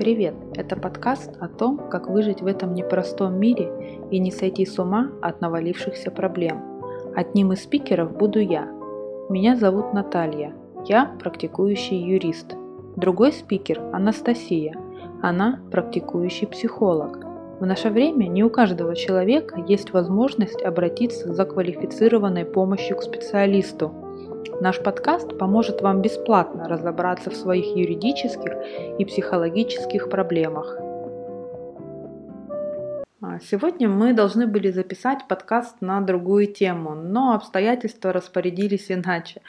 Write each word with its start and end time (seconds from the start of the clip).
Привет! 0.00 0.34
Это 0.54 0.76
подкаст 0.76 1.30
о 1.40 1.46
том, 1.46 1.76
как 1.90 2.08
выжить 2.08 2.40
в 2.40 2.46
этом 2.46 2.72
непростом 2.72 3.38
мире 3.38 3.70
и 4.10 4.18
не 4.18 4.30
сойти 4.30 4.64
с 4.64 4.78
ума 4.78 5.10
от 5.20 5.42
навалившихся 5.42 6.10
проблем. 6.10 6.62
Одним 7.14 7.52
из 7.52 7.64
спикеров 7.64 8.16
буду 8.16 8.38
я. 8.38 8.64
Меня 9.28 9.56
зовут 9.56 9.92
Наталья. 9.92 10.54
Я 10.86 11.04
практикующий 11.20 11.98
юрист. 11.98 12.56
Другой 12.96 13.30
спикер– 13.30 13.78
Анастасия. 13.92 14.72
Она 15.20 15.60
практикующий 15.70 16.46
психолог. 16.46 17.18
В 17.60 17.66
наше 17.66 17.90
время 17.90 18.24
не 18.24 18.42
у 18.42 18.48
каждого 18.48 18.96
человека 18.96 19.62
есть 19.68 19.92
возможность 19.92 20.62
обратиться 20.62 21.34
за 21.34 21.44
квалифицированной 21.44 22.46
помощью 22.46 22.96
к 22.96 23.02
специалисту– 23.02 23.92
Наш 24.60 24.82
подкаст 24.82 25.36
поможет 25.38 25.82
вам 25.82 26.00
бесплатно 26.00 26.66
разобраться 26.66 27.30
в 27.30 27.36
своих 27.36 27.76
юридических 27.76 28.52
и 28.98 29.04
психологических 29.04 30.08
проблемах. 30.08 30.76
А, 33.20 33.38
сегодня 33.40 33.88
мы 33.88 34.14
должны 34.14 34.46
были 34.46 34.70
записать 34.70 35.28
подкаст 35.28 35.76
на 35.80 36.00
другую 36.00 36.46
тему, 36.46 36.94
но 36.94 37.34
обстоятельства 37.34 38.12
распорядились 38.12 38.90
иначе. 38.90 39.42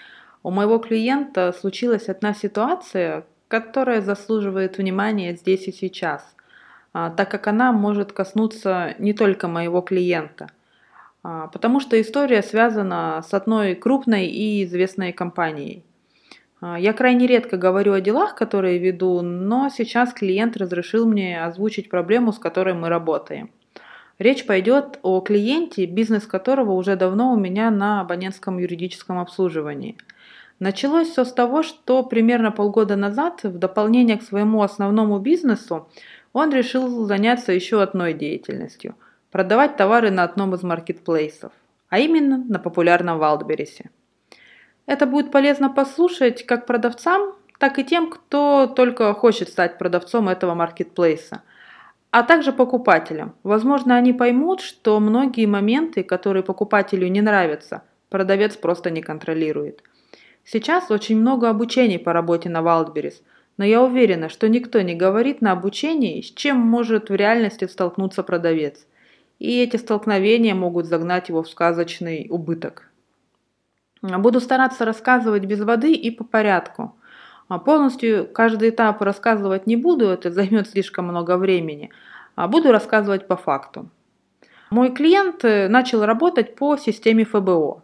У 0.44 0.52
моего 0.52 0.78
клиента 0.78 1.54
случилась 1.58 2.10
одна 2.10 2.34
ситуация, 2.34 3.24
которая 3.48 4.02
заслуживает 4.02 4.78
внимания 4.78 5.36
здесь 5.36 5.68
и 5.68 5.72
сейчас, 5.72 6.36
а, 6.92 7.10
так 7.12 7.32
как 7.32 7.48
она 7.48 7.72
может 7.72 8.12
коснуться 8.12 8.94
не 9.00 9.14
только 9.14 9.48
моего 9.48 9.82
клиента– 9.82 10.48
потому 11.24 11.80
что 11.80 12.00
история 12.02 12.42
связана 12.42 13.22
с 13.28 13.34
одной 13.34 13.76
крупной 13.76 14.28
и 14.28 14.64
известной 14.64 15.14
компанией. 15.14 15.84
А, 16.62 16.80
я 16.80 16.94
крайне 16.94 17.28
редко 17.28 17.58
говорю 17.58 17.94
о 17.94 18.02
делах, 18.02 18.36
которые 18.36 18.78
веду, 18.78 19.22
но 19.22 19.70
сейчас 19.70 20.14
клиент 20.14 20.58
разрешил 20.58 21.08
мне 21.08 21.44
озвучить 21.44 21.90
проблему, 21.90 22.32
с 22.32 22.40
которой 22.40 22.74
мы 22.74 22.90
работаем. 22.90 23.50
Речь 24.20 24.46
пойдет 24.46 25.00
о 25.02 25.20
клиенте, 25.22 25.86
бизнес 25.86 26.28
которого 26.28 26.74
уже 26.74 26.96
давно 26.96 27.34
у 27.34 27.40
меня 27.40 27.72
на 27.72 28.02
абонентском 28.02 28.60
юридическом 28.60 29.18
обслуживании. 29.18 29.98
Началось 30.60 31.10
все 31.10 31.26
с 31.26 31.34
того, 31.34 31.64
что 31.64 32.04
примерно 32.04 32.52
полгода 32.52 32.96
назад, 32.96 33.42
в 33.42 33.58
дополнение 33.58 34.18
к 34.18 34.22
своему 34.22 34.62
основному 34.62 35.18
бизнесу, 35.18 35.90
он 36.34 36.54
решил 36.54 37.06
заняться 37.06 37.52
еще 37.52 37.82
одной 37.82 38.14
деятельностью– 38.14 38.96
продавать 39.32 39.78
товары 39.78 40.12
на 40.12 40.24
одном 40.24 40.54
из 40.54 40.62
маркетплейсов, 40.62 41.52
а 41.90 42.00
именно 42.00 42.38
на 42.38 42.60
популярном 42.60 43.18
Валдберрисе. 43.18 43.90
Это 44.86 45.06
будет 45.06 45.32
полезно 45.32 45.70
послушать 45.70 46.46
как 46.46 46.66
продавцам, 46.66 47.34
так 47.58 47.80
и 47.80 47.84
тем, 47.84 48.10
кто 48.10 48.68
только 48.68 49.14
хочет 49.14 49.50
стать 49.50 49.78
продавцом 49.78 50.28
этого 50.28 50.54
маркетплейса, 50.54 51.42
а 52.10 52.24
также 52.24 52.52
покупателям. 52.52 53.36
Возможно, 53.44 53.96
они 53.96 54.12
поймут, 54.12 54.60
что 54.62 55.00
многие 55.00 55.46
моменты, 55.46 56.04
которые 56.04 56.44
покупателю 56.44 57.08
не 57.08 57.22
нравятся, 57.22 57.84
продавец 58.10 58.58
просто 58.58 58.90
не 58.90 59.02
контролирует. 59.02 59.82
Сейчас 60.44 60.90
очень 60.92 61.20
много 61.20 61.50
обучений 61.50 62.00
по 62.00 62.12
работе 62.12 62.50
на 62.50 62.58
Wildberries, 62.58 63.22
но 63.58 63.64
я 63.64 63.82
уверена, 63.82 64.28
что 64.28 64.50
никто 64.50 64.82
не 64.82 64.96
говорит 64.96 65.40
на 65.40 65.52
обучении, 65.52 66.22
с 66.22 66.32
чем 66.32 66.58
может 66.58 67.10
в 67.10 67.16
реальности 67.16 67.66
столкнуться 67.66 68.24
продавец 68.24 68.88
и 69.42 69.60
эти 69.64 69.78
столкновения 69.78 70.54
могут 70.54 70.86
загнать 70.86 71.30
его 71.30 71.42
в 71.42 71.50
сказочный 71.50 72.28
убыток. 72.30 72.92
Буду 74.04 74.40
стараться 74.40 74.86
рассказывать 74.86 75.46
без 75.46 75.62
воды 75.62 75.94
и 75.94 76.12
по 76.12 76.24
порядку. 76.24 76.96
А 77.48 77.58
полностью 77.58 78.28
каждый 78.32 78.70
этап 78.70 79.02
рассказывать 79.02 79.66
не 79.66 79.78
буду, 79.78 80.10
это 80.10 80.30
займет 80.30 80.70
слишком 80.70 81.06
много 81.06 81.38
времени. 81.38 81.90
А 82.36 82.48
буду 82.48 82.72
рассказывать 82.72 83.28
по 83.28 83.36
факту. 83.36 83.90
Мой 84.70 84.92
клиент 84.92 85.44
э, 85.44 85.68
начал 85.68 86.06
работать 86.06 86.56
по 86.56 86.78
системе 86.78 87.26
ФБО. 87.26 87.82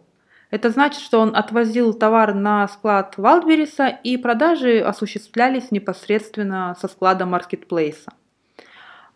Это 0.52 0.70
значит, 0.70 1.02
что 1.02 1.18
он 1.18 1.34
отвозил 1.34 1.92
товар 1.92 2.34
на 2.34 2.68
склад 2.68 3.14
Валдберриса 3.16 3.88
и 3.88 4.16
продажи 4.16 4.78
осуществлялись 4.78 5.72
непосредственно 5.72 6.76
со 6.80 6.86
склада 6.86 7.26
маркетплейса. 7.26 8.12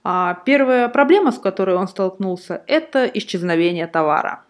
А 0.05 0.35
первая 0.47 0.89
проблема, 0.89 1.31
с 1.31 1.39
которой 1.39 1.77
он 1.77 1.87
столкнулся, 1.87 2.63
это 2.67 3.07
исчезновение 3.07 3.87
товара. 3.87 4.43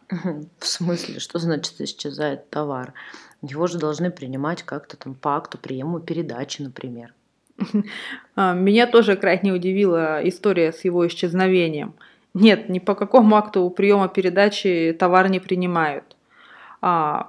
В 0.59 0.67
смысле, 0.67 1.21
что 1.21 1.39
значит 1.39 1.81
исчезает 1.81 2.49
товар? 2.51 2.95
Его 3.43 3.67
же 3.67 3.79
должны 3.79 4.11
принимать 4.11 4.63
как-то 4.63 4.97
там 4.97 5.15
по 5.15 5.37
акту 5.37 5.59
приема 5.59 6.01
передачи, 6.01 6.63
например. 6.63 7.15
А, 8.35 8.55
меня 8.55 8.87
тоже 8.87 9.17
крайне 9.17 9.53
удивила 9.53 10.27
история 10.27 10.73
с 10.73 10.85
его 10.85 11.07
исчезновением. 11.07 11.95
Нет, 12.33 12.71
ни 12.71 12.79
по 12.79 12.95
какому 12.95 13.37
акту 13.37 13.69
приема 13.69 14.09
передачи 14.09 14.97
товар 14.99 15.29
не 15.29 15.39
принимают. 15.39 16.17
А, 16.81 17.29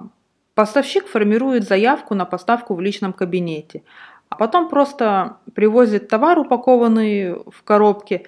поставщик 0.54 1.06
формирует 1.06 1.64
заявку 1.64 2.14
на 2.14 2.24
поставку 2.24 2.74
в 2.74 2.80
личном 2.80 3.12
кабинете 3.12 3.82
а 4.28 4.36
потом 4.36 4.68
просто 4.68 5.38
привозит 5.54 6.08
товар, 6.08 6.38
упакованный 6.38 7.34
в 7.34 7.62
коробке, 7.64 8.26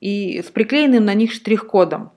и 0.00 0.42
с 0.42 0.50
приклеенным 0.50 1.04
на 1.04 1.14
них 1.14 1.32
штрих-кодом. 1.32 2.10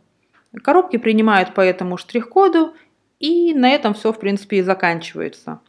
Коробки 0.63 0.97
принимают 0.97 1.53
по 1.53 1.61
этому 1.61 1.97
штрих-коду, 1.97 2.73
и 3.19 3.53
на 3.53 3.69
этом 3.69 3.93
все, 3.93 4.11
в 4.11 4.19
принципе, 4.19 4.57
и 4.57 4.61
заканчивается. 4.61 5.59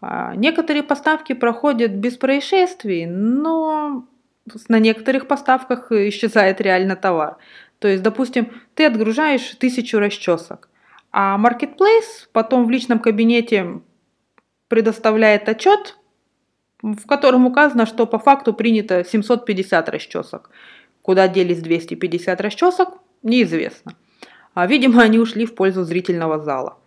А, 0.00 0.34
некоторые 0.34 0.82
поставки 0.82 1.32
проходят 1.32 1.92
без 1.92 2.16
происшествий, 2.16 3.06
но 3.06 4.06
на 4.68 4.78
некоторых 4.78 5.26
поставках 5.26 5.90
исчезает 5.92 6.60
реально 6.60 6.96
товар. 6.96 7.36
То 7.78 7.88
есть, 7.88 8.02
допустим, 8.02 8.52
ты 8.74 8.86
отгружаешь 8.86 9.54
тысячу 9.58 9.98
расчесок, 9.98 10.68
а 11.12 11.38
Marketplace 11.38 12.28
потом 12.32 12.66
в 12.66 12.70
личном 12.70 12.98
кабинете 12.98 13.80
предоставляет 14.68 15.48
отчет 15.48 15.96
в 16.82 17.06
котором 17.06 17.46
указано, 17.46 17.86
что 17.86 18.06
по 18.06 18.18
факту 18.18 18.52
принято 18.52 19.04
750 19.04 19.88
расчесок. 19.88 20.50
Куда 21.02 21.28
делись 21.28 21.60
250 21.60 22.40
расчесок, 22.40 22.98
неизвестно. 23.22 23.94
А, 24.54 24.66
видимо, 24.66 25.02
они 25.02 25.18
ушли 25.18 25.46
в 25.46 25.54
пользу 25.54 25.84
зрительного 25.84 26.38
зала. 26.38 26.78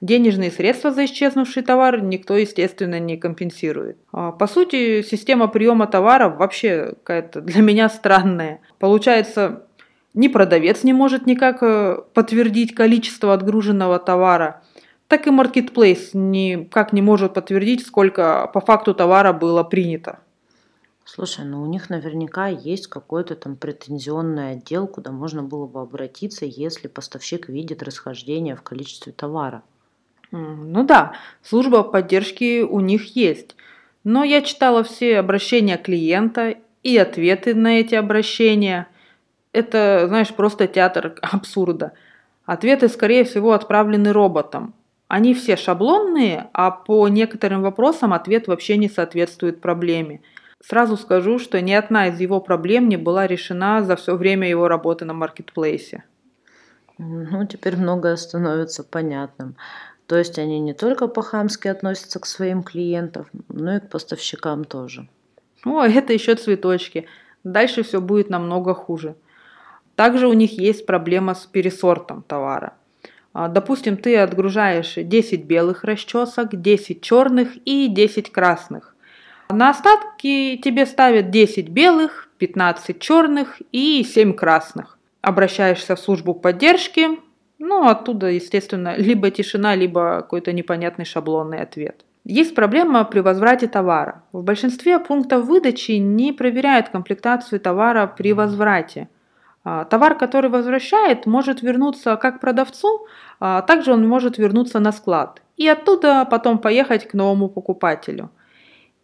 Денежные 0.00 0.50
средства 0.50 0.90
за 0.90 1.04
исчезнувший 1.04 1.62
товар 1.62 2.02
никто, 2.02 2.36
естественно, 2.36 2.98
не 2.98 3.16
компенсирует. 3.16 3.98
А, 4.12 4.32
по 4.32 4.46
сути, 4.46 5.02
система 5.02 5.48
приема 5.48 5.86
товаров 5.86 6.36
вообще 6.38 6.94
какая-то 7.04 7.40
для 7.40 7.62
меня 7.62 7.88
странная. 7.88 8.60
Получается, 8.78 9.66
ни 10.14 10.28
продавец 10.28 10.82
не 10.82 10.92
может 10.92 11.26
никак 11.26 11.62
э, 11.62 11.98
подтвердить 12.14 12.74
количество 12.74 13.32
отгруженного 13.32 13.98
товара– 13.98 14.62
так 15.12 15.26
и 15.26 15.30
Marketplace 15.30 16.14
никак 16.14 16.94
не 16.94 17.02
может 17.02 17.34
подтвердить, 17.34 17.86
сколько 17.86 18.50
по 18.54 18.60
факту 18.62 18.94
товара 18.94 19.34
было 19.34 19.62
принято. 19.62 20.20
Слушай, 21.04 21.44
ну 21.44 21.62
у 21.62 21.66
них 21.66 21.90
наверняка 21.90 22.46
есть 22.46 22.86
какой-то 22.86 23.36
там 23.36 23.56
претензионный 23.56 24.52
отдел, 24.52 24.86
куда 24.86 25.12
можно 25.12 25.42
было 25.42 25.66
бы 25.66 25.82
обратиться, 25.82 26.46
если 26.46 26.88
поставщик 26.88 27.50
видит 27.50 27.82
расхождение 27.82 28.56
в 28.56 28.62
количестве 28.62 29.12
товара. 29.12 29.62
Ну 30.30 30.82
да, 30.82 31.12
служба 31.42 31.82
поддержки 31.82 32.62
у 32.62 32.80
них 32.80 33.14
есть. 33.14 33.54
Но 34.04 34.24
я 34.24 34.40
читала 34.40 34.82
все 34.82 35.18
обращения 35.18 35.76
клиента 35.76 36.54
и 36.82 36.96
ответы 36.96 37.54
на 37.54 37.80
эти 37.80 37.94
обращения. 37.94 38.88
Это, 39.52 40.06
знаешь, 40.08 40.32
просто 40.32 40.66
театр 40.68 41.18
абсурда. 41.20 41.92
Ответы, 42.46 42.88
скорее 42.88 43.24
всего, 43.24 43.52
отправлены 43.52 44.10
роботом. 44.14 44.72
Они 45.12 45.34
все 45.34 45.56
шаблонные, 45.56 46.48
а 46.54 46.70
по 46.70 47.06
некоторым 47.06 47.60
вопросам 47.60 48.14
ответ 48.14 48.48
вообще 48.48 48.78
не 48.78 48.88
соответствует 48.88 49.60
проблеме. 49.60 50.22
Сразу 50.64 50.96
скажу, 50.96 51.38
что 51.38 51.60
ни 51.60 51.72
одна 51.72 52.08
из 52.08 52.18
его 52.18 52.40
проблем 52.40 52.88
не 52.88 52.96
была 52.96 53.26
решена 53.26 53.82
за 53.84 53.96
все 53.96 54.16
время 54.16 54.48
его 54.48 54.68
работы 54.68 55.04
на 55.04 55.12
маркетплейсе. 55.12 56.04
Ну, 56.96 57.46
теперь 57.46 57.76
многое 57.76 58.16
становится 58.16 58.84
понятным. 58.84 59.54
То 60.06 60.16
есть 60.16 60.38
они 60.38 60.60
не 60.60 60.72
только 60.72 61.08
по-хамски 61.08 61.68
относятся 61.68 62.18
к 62.18 62.24
своим 62.24 62.62
клиентам, 62.62 63.26
но 63.50 63.76
и 63.76 63.80
к 63.80 63.90
поставщикам 63.90 64.64
тоже. 64.64 65.08
О, 65.66 65.82
это 65.84 66.14
еще 66.14 66.36
цветочки. 66.36 67.06
Дальше 67.44 67.82
все 67.82 68.00
будет 68.00 68.30
намного 68.30 68.72
хуже. 68.72 69.14
Также 69.94 70.26
у 70.26 70.32
них 70.32 70.58
есть 70.58 70.86
проблема 70.86 71.34
с 71.34 71.44
пересортом 71.44 72.22
товара. 72.22 72.72
А, 73.32 73.48
допустим, 73.48 73.96
ты 73.96 74.16
отгружаешь 74.16 74.94
10 74.96 75.44
белых 75.44 75.84
расчесок, 75.84 76.60
10 76.60 77.00
черных 77.00 77.56
и 77.64 77.88
10 77.88 78.30
красных. 78.30 78.94
На 79.50 79.70
остатки 79.70 80.56
тебе 80.56 80.86
ставят 80.86 81.30
10 81.30 81.68
белых, 81.68 82.28
15 82.38 82.98
черных 82.98 83.60
и 83.70 84.04
7 84.04 84.34
красных. 84.34 84.98
Обращаешься 85.20 85.94
в 85.96 86.00
службу 86.00 86.34
поддержки, 86.34 87.18
ну, 87.58 87.86
оттуда, 87.86 88.26
естественно, 88.26 88.96
либо 88.98 89.30
тишина, 89.30 89.74
либо 89.76 90.16
какой-то 90.16 90.52
непонятный 90.52 91.04
шаблонный 91.04 91.62
ответ. 91.62 92.04
Есть 92.24 92.54
проблема 92.54 93.04
при 93.04 93.20
возврате 93.20 93.66
товара. 93.66 94.22
В 94.32 94.42
большинстве 94.44 94.98
пунктов 94.98 95.44
выдачи 95.44 95.92
не 95.92 96.32
проверяют 96.32 96.88
комплектацию 96.88 97.60
товара 97.60 98.06
при 98.06 98.32
возврате. 98.32 99.08
А, 99.64 99.84
товар, 99.84 100.16
который 100.16 100.50
возвращает, 100.50 101.26
может 101.26 101.62
вернуться 101.62 102.16
как 102.16 102.40
продавцу, 102.40 103.06
а 103.38 103.62
также 103.62 103.92
он 103.92 104.06
может 104.06 104.38
вернуться 104.38 104.80
на 104.80 104.92
склад 104.92 105.42
и 105.56 105.68
оттуда 105.68 106.26
потом 106.28 106.58
поехать 106.58 107.06
к 107.06 107.14
новому 107.14 107.48
покупателю. 107.48 108.30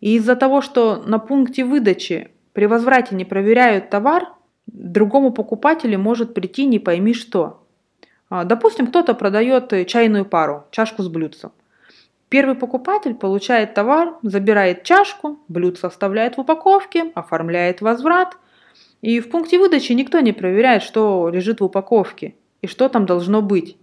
И 0.01 0.17
из-за 0.17 0.37
того, 0.37 0.61
что 0.61 1.03
на 1.07 1.19
пункте 1.19 1.65
выдачи 1.65 2.31
при 2.53 2.67
возврате 2.67 3.15
не 3.15 3.25
проверяют 3.25 3.91
товар, 3.91 4.29
другому 4.67 5.33
покупателю 5.33 5.99
может 5.99 6.35
прийти 6.35 6.67
не 6.67 6.79
пойми 6.79 7.15
что. 7.15 7.63
А, 8.31 8.45
допустим, 8.45 8.89
кто-то 8.89 9.15
продает 9.15 9.87
чайную 9.87 10.25
пару, 10.25 10.65
чашку 10.71 11.03
с 11.03 11.09
блюдцем. 11.09 11.53
Первый 12.29 12.57
покупатель 12.57 13.15
получает 13.15 13.75
товар, 13.75 14.17
забирает 14.23 14.83
чашку, 14.83 15.39
блюдце 15.49 15.87
оставляет 15.87 16.37
в 16.37 16.41
упаковке, 16.41 17.11
оформляет 17.15 17.81
возврат. 17.81 18.37
И 19.01 19.21
в 19.21 19.31
пункте 19.31 19.59
выдачи 19.59 19.93
никто 19.93 20.21
не 20.21 20.33
проверяет, 20.33 20.83
что 20.83 21.29
лежит 21.29 21.61
в 21.61 21.65
упаковке 21.65 22.35
и 22.63 22.67
что 22.67 22.89
там 22.89 23.07
должно 23.07 23.43
быть. 23.43 23.77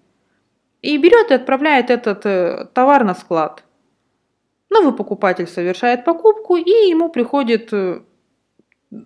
И 0.82 0.98
берет 0.98 1.32
и 1.32 1.36
отправляет 1.36 1.90
этот 1.90 2.26
э, 2.26 2.68
товар 2.74 3.04
на 3.06 3.16
склад. 3.16 3.64
Новый 4.70 4.94
покупатель 4.94 5.48
совершает 5.48 6.04
покупку, 6.04 6.58
и 6.58 6.70
ему 6.90 7.10
приходит 7.10 7.72
э, 7.72 8.02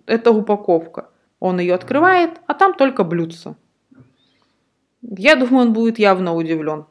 эта 0.06 0.32
упаковка. 0.32 1.10
Он 1.38 1.60
ее 1.60 1.74
открывает, 1.74 2.40
а 2.46 2.54
там 2.54 2.74
только 2.74 3.04
блюдце. 3.04 3.56
Я 5.02 5.36
думаю, 5.36 5.68
он 5.68 5.72
будет 5.72 5.98
явно 5.98 6.34
удивлен. 6.34 6.86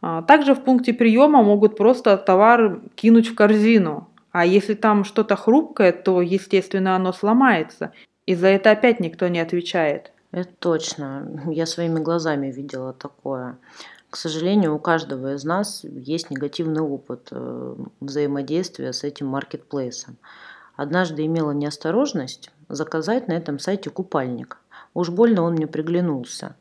А, 0.00 0.22
также 0.22 0.54
в 0.54 0.64
пункте 0.64 0.92
приема 0.92 1.42
могут 1.42 1.76
просто 1.76 2.16
товар 2.16 2.80
кинуть 2.94 3.28
в 3.28 3.34
корзину. 3.34 4.08
А 4.32 4.44
если 4.44 4.74
там 4.74 5.04
что-то 5.04 5.36
хрупкое, 5.36 5.92
то, 5.92 6.22
естественно, 6.22 6.96
оно 6.96 7.12
сломается. 7.12 7.92
И 8.28 8.34
за 8.34 8.48
это 8.48 8.72
опять 8.72 9.00
никто 9.00 9.26
не 9.28 9.40
отвечает. 9.40 10.12
Это 10.32 10.50
точно. 10.58 11.26
Я 11.46 11.64
своими 11.64 11.98
глазами 11.98 12.52
видела 12.52 12.92
такое. 12.92 13.56
К 14.10 14.16
сожалению, 14.16 14.74
у 14.74 14.78
каждого 14.78 15.32
из 15.32 15.44
нас 15.44 15.82
есть 15.82 16.28
негативный 16.28 16.82
опыт 16.82 17.28
э, 17.30 17.74
взаимодействия 18.00 18.92
с 18.92 19.02
этим 19.02 19.28
маркетплейсом. 19.28 20.18
Однажды 20.76 21.24
имела 21.24 21.52
неосторожность 21.52 22.50
заказать 22.68 23.28
на 23.28 23.32
этом 23.32 23.58
сайте 23.58 23.88
купальник. 23.88 24.58
Уж 24.92 25.08
больно 25.08 25.40
он 25.40 25.54
мне 25.54 25.66
приглянулся. 25.66 26.54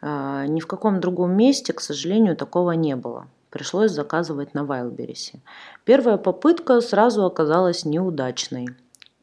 А, 0.00 0.46
ни 0.46 0.60
в 0.60 0.66
каком 0.66 1.00
другом 1.00 1.36
месте, 1.36 1.74
к 1.74 1.82
сожалению, 1.82 2.34
такого 2.34 2.70
не 2.70 2.96
было. 2.96 3.26
Пришлось 3.50 3.90
заказывать 3.90 4.54
на 4.54 4.64
Вайлберисе. 4.64 5.40
Первая 5.84 6.16
попытка 6.16 6.80
сразу 6.80 7.26
оказалась 7.26 7.84
неудачной. 7.84 8.68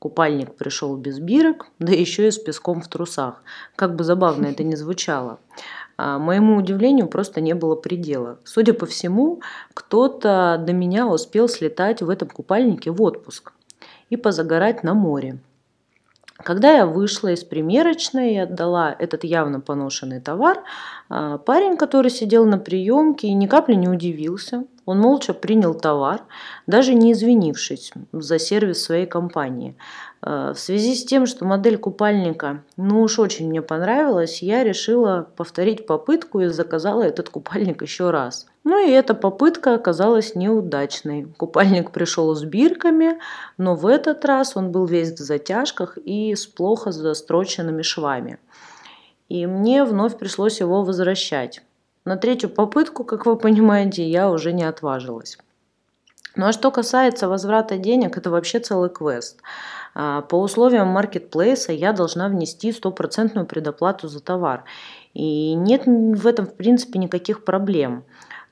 Купальник 0.02 0.56
пришел 0.56 0.98
без 0.98 1.20
бирок, 1.20 1.68
да 1.78 1.92
еще 1.94 2.28
и 2.28 2.32
с 2.32 2.40
песком 2.40 2.82
в 2.82 2.88
трусах. 2.88 3.44
Как 3.76 3.96
бы 3.96 4.04
забавно 4.04 4.48
это 4.48 4.64
ни 4.64 4.74
звучало. 4.74 5.38
А 5.96 6.18
моему 6.18 6.58
удивлению 6.58 7.06
просто 7.06 7.40
не 7.40 7.54
было 7.54 7.76
предела. 7.76 8.40
Судя 8.44 8.74
по 8.74 8.88
всему, 8.88 9.44
кто-то 9.76 10.60
до 10.60 10.74
меня 10.74 11.06
успел 11.06 11.48
слетать 11.48 12.02
в 12.02 12.10
этом 12.10 12.30
купальнике 12.30 12.90
в 12.90 13.00
отпуск 13.00 13.54
и 14.10 14.18
позагорать 14.18 14.82
на 14.84 14.96
море. 14.96 15.38
Когда 16.44 16.74
я 16.74 16.88
вышла 16.88 17.28
из 17.28 17.44
примерочной 17.44 18.34
и 18.34 18.38
отдала 18.38 18.96
этот 18.98 19.24
явно 19.24 19.60
поношенный 19.60 20.20
товар, 20.20 20.64
а, 21.10 21.38
парень, 21.38 21.78
который 21.78 22.10
сидел 22.10 22.46
на 22.46 22.58
приемке, 22.58 23.32
ни 23.34 23.46
капли 23.46 23.76
не 23.76 23.88
удивился. 23.88 24.66
Он 24.86 25.00
молча 25.00 25.34
принял 25.34 25.74
товар, 25.76 26.22
даже 26.66 26.94
не 26.94 27.14
извинившись 27.14 27.92
за 28.12 28.40
сервис 28.40 28.84
своей 28.84 29.06
компании. 29.06 29.76
А, 30.22 30.54
в 30.54 30.60
связи 30.60 30.96
с 30.96 31.06
тем, 31.06 31.26
что 31.26 31.46
модель 31.46 31.78
купальника, 31.78 32.64
ну 32.78 33.02
уж 33.02 33.20
очень 33.20 33.50
мне 33.50 33.62
понравилась, 33.62 34.42
я 34.42 34.64
решила 34.64 35.28
повторить 35.36 35.86
попытку 35.86 36.42
и 36.42 36.48
заказала 36.48 37.04
этот 37.04 37.30
купальник 37.30 37.82
еще 37.82 38.10
раз. 38.10 38.48
Ну 38.64 38.86
и 38.86 38.92
эта 38.92 39.16
попытка 39.16 39.76
оказалась 39.76 40.36
неудачной. 40.36 41.28
Купальник 41.38 41.92
пришел 41.92 42.34
с 42.36 42.44
бирками, 42.44 43.20
но 43.58 43.76
в 43.76 43.86
этот 43.88 44.24
раз 44.26 44.56
он 44.56 44.72
был 44.72 44.86
весь 44.86 45.12
в 45.12 45.18
затяжках 45.18 45.98
и 45.98 46.36
с 46.36 46.46
плохо 46.46 46.92
застроченными 46.92 47.82
швами. 47.82 48.40
И 49.30 49.46
мне 49.46 49.84
вновь 49.86 50.18
пришлось 50.18 50.60
его 50.60 50.84
возвращать. 50.84 51.62
На 52.04 52.18
третью 52.18 52.50
попытку, 52.50 53.04
как 53.04 53.26
вы 53.26 53.38
понимаете, 53.38 54.08
я 54.08 54.30
уже 54.30 54.54
не 54.54 54.64
отважилась. 54.64 55.38
Ну 56.36 56.48
а 56.48 56.52
что 56.52 56.72
касается 56.72 57.28
возврата 57.28 57.78
денег, 57.78 58.18
это 58.18 58.30
вообще 58.32 58.60
целый 58.60 58.90
квест. 58.90 59.40
А, 59.94 60.22
по 60.22 60.36
условиям 60.42 60.88
маркетплейса 60.88 61.74
я 61.74 61.94
должна 61.94 62.30
внести 62.30 62.72
стопроцентную 62.72 63.46
предоплату 63.46 64.08
за 64.08 64.22
товар. 64.22 64.64
И 65.14 65.54
нет 65.54 65.84
в 65.86 66.26
этом, 66.26 66.48
в 66.48 66.56
принципе, 66.56 67.00
никаких 67.00 67.44
проблем. 67.44 68.06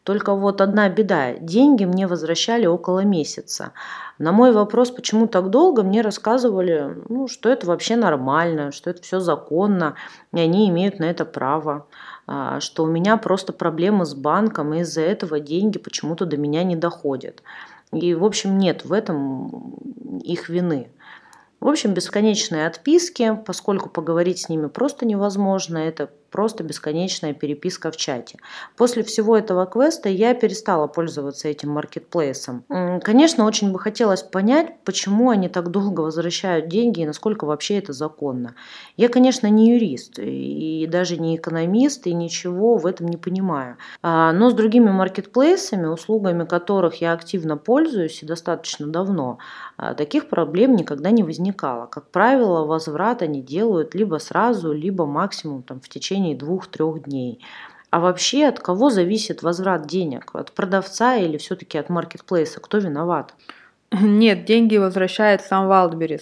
Только 0.04 0.34
вот 0.34 0.62
одна 0.62 0.90
беда. 0.90 1.34
Деньги 1.34 1.86
мне 1.86 2.08
возвращали 2.08 2.66
около 2.66 3.02
месяца. 3.02 3.74
На 4.18 4.32
мой 4.32 4.52
вопрос, 4.52 4.92
почему 4.92 5.28
так 5.28 5.50
долго, 5.50 5.84
мне 5.84 6.02
рассказывали, 6.02 6.96
ну, 7.10 7.28
что 7.28 7.50
это 7.50 7.68
вообще 7.68 7.96
нормально, 7.96 8.72
что 8.72 8.90
это 8.90 9.02
все 9.02 9.20
законно, 9.20 9.96
и 10.34 10.40
они 10.40 10.70
имеют 10.70 11.00
на 11.00 11.06
это 11.06 11.26
право, 11.26 11.86
что 12.60 12.84
у 12.84 12.88
меня 12.88 13.18
просто 13.18 13.54
проблемы 13.54 14.06
с 14.06 14.14
банком, 14.14 14.74
и 14.74 14.82
из-за 14.82 15.02
этого 15.02 15.40
деньги 15.40 15.78
почему-то 15.78 16.26
до 16.26 16.38
меня 16.38 16.64
не 16.64 16.76
доходят. 16.76 17.42
И, 17.92 18.14
в 18.14 18.24
общем, 18.24 18.58
нет 18.58 18.86
в 18.86 18.94
этом 18.94 19.74
их 20.24 20.50
вины. 20.50 20.92
В 21.60 21.68
общем, 21.68 21.94
бесконечные 21.94 22.68
отписки, 22.68 23.38
поскольку 23.46 23.90
поговорить 23.90 24.40
с 24.40 24.50
ними 24.50 24.68
просто 24.68 25.06
невозможно, 25.06 25.78
это 25.78 26.10
просто 26.30 26.64
бесконечная 26.64 27.34
переписка 27.34 27.92
в 27.92 27.98
чате. 27.98 28.40
После 28.78 29.04
всего 29.04 29.38
этого 29.38 29.66
квеста 29.66 30.10
я 30.10 30.34
перестала 30.34 30.88
пользоваться 30.88 31.48
этим 31.48 31.72
маркетплейсом. 31.72 32.64
Конечно, 33.04 33.46
очень 33.46 33.72
бы 33.72 33.80
хотелось 33.80 34.24
понять, 34.24 34.80
почему 34.84 35.30
они 35.30 35.50
так 35.50 35.70
долго 35.72 36.02
возвращают 36.02 36.68
деньги 36.68 37.02
и 37.02 37.06
насколько 37.06 37.46
вообще 37.46 37.78
это 37.78 37.94
законно. 37.94 38.56
Я, 38.98 39.10
конечно, 39.10 39.48
не 39.48 39.72
юрист 39.72 40.20
и 40.20 40.88
даже 40.90 41.18
не 41.18 41.36
экономист 41.36 42.08
и 42.08 42.14
ничего 42.14 42.78
в 42.78 42.86
этом 42.86 43.08
не 43.08 43.18
понимаю. 43.18 43.78
А, 44.02 44.32
но 44.34 44.50
с 44.50 44.54
другими 44.54 44.90
маркетплейсами, 44.90 45.86
услугами 45.86 46.46
которых 46.46 46.96
я 47.02 47.14
активно 47.14 47.58
пользуюсь 47.58 48.22
и 48.24 48.26
достаточно 48.26 48.88
давно, 48.88 49.38
а, 49.78 49.94
таких 49.94 50.30
проблем 50.30 50.76
никогда 50.76 51.12
не 51.12 51.24
возникало. 51.24 51.86
Как 51.88 52.10
правило, 52.12 52.66
возврат 52.66 53.22
они 53.22 53.42
делают 53.42 53.96
либо 53.96 54.18
сразу, 54.18 54.72
либо 54.74 55.06
максимум 55.06 55.64
там, 55.64 55.80
в 55.80 55.90
течение 55.90 56.19
течение 56.20 56.36
двух-трех 56.36 57.04
дней. 57.04 57.40
А 57.92 58.00
вообще 58.00 58.46
от 58.46 58.60
кого 58.60 58.90
зависит 58.90 59.42
возврат 59.42 59.88
денег? 59.88 60.32
От 60.34 60.52
продавца 60.52 61.16
или 61.16 61.38
все-таки 61.38 61.78
от 61.78 61.90
маркетплейса? 61.90 62.60
Кто 62.60 62.78
виноват? 62.78 63.34
Нет, 63.92 64.46
деньги 64.46 64.78
возвращает 64.78 65.42
сам 65.42 65.66
Wildberries. 65.70 66.22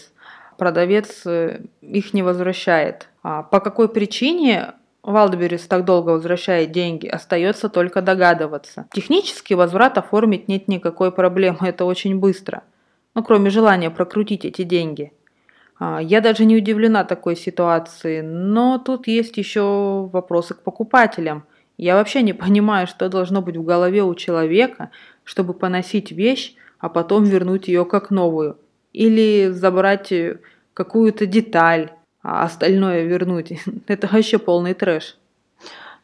Продавец 0.58 1.26
э, 1.26 1.62
их 1.82 2.14
не 2.14 2.24
возвращает. 2.24 3.10
А 3.22 3.44
по 3.44 3.60
какой 3.60 3.90
причине 3.90 4.74
Wildberries 5.04 5.68
так 5.68 5.84
долго 5.84 6.12
возвращает 6.12 6.72
деньги, 6.72 7.08
остается 7.08 7.68
только 7.68 8.02
догадываться. 8.02 8.86
Технически 8.94 9.54
возврат 9.56 9.98
оформить 9.98 10.48
нет 10.48 10.68
никакой 10.70 11.12
проблемы, 11.12 11.68
это 11.68 11.86
очень 11.86 12.18
быстро. 12.18 12.64
Ну, 13.14 13.24
кроме 13.24 13.50
желания 13.50 13.90
прокрутить 13.90 14.46
эти 14.46 14.64
деньги. 14.64 15.12
А, 15.80 16.00
я 16.02 16.22
даже 16.22 16.46
не 16.46 16.58
удивлена 16.58 17.04
такой 17.04 17.36
ситуации, 17.36 18.22
но 18.22 18.78
тут 18.78 19.08
есть 19.08 19.38
еще 19.38 20.10
вопросы 20.12 20.54
к 20.54 20.62
покупателям. 20.62 21.46
Я 21.78 21.96
вообще 21.96 22.22
не 22.22 22.34
понимаю, 22.46 22.88
что 22.88 23.10
должно 23.10 23.42
быть 23.42 23.58
в 23.58 23.64
голове 23.64 24.04
у 24.04 24.16
человека, 24.16 24.90
чтобы 25.24 25.54
поносить 25.54 26.12
вещь, 26.12 26.56
а 26.80 26.90
потом 26.90 27.24
вернуть 27.24 27.68
ее 27.68 27.86
как 27.86 28.10
новую. 28.10 28.58
Или 28.94 29.50
забрать 29.50 30.12
э, 30.12 30.40
какую-то 30.74 31.26
деталь, 31.26 31.92
а 32.24 32.44
остальное 32.44 33.04
вернуть. 33.04 33.54
Это 33.88 34.08
вообще 34.08 34.40
полный 34.40 34.74
трэш. 34.74 35.18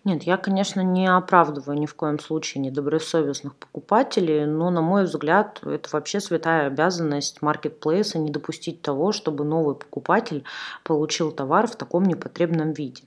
Нет, 0.05 0.23
я, 0.23 0.35
конечно, 0.35 0.81
не 0.81 1.07
оправдываю 1.07 1.79
ни 1.79 1.85
в 1.85 1.95
коем 1.95 2.19
случае 2.19 2.61
недобросовестных 2.61 3.55
покупателей, 3.55 4.45
но, 4.45 4.69
на 4.69 4.81
мой 4.81 5.05
взгляд, 5.05 5.61
это 5.63 5.89
вообще 5.93 6.19
святая 6.19 6.67
обязанность 6.67 7.41
маркетплейса 7.41 8.19
не 8.19 8.29
допустить 8.29 8.81
того, 8.81 9.13
чтобы 9.13 9.45
новый 9.45 9.75
покупатель 9.75 10.43
получил 10.83 11.31
товар 11.31 11.67
в 11.67 11.77
таком 11.77 12.03
непотребном 12.03 12.73
виде. 12.73 13.03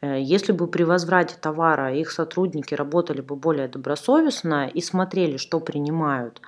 Э, 0.00 0.20
если 0.20 0.50
бы 0.50 0.66
при 0.66 0.82
возврате 0.82 1.36
товара 1.40 1.94
их 1.94 2.10
сотрудники 2.10 2.74
работали 2.74 3.20
бы 3.20 3.36
более 3.36 3.68
добросовестно 3.68 4.66
и 4.66 4.80
смотрели, 4.80 5.36
что 5.36 5.60
принимают, 5.60 6.40